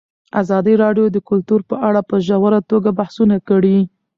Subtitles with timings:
[0.41, 3.77] ازادي راډیو د کلتور په اړه په ژوره توګه بحثونه کړي.